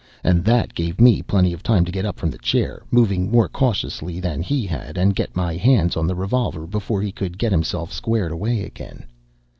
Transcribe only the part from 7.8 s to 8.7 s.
squared away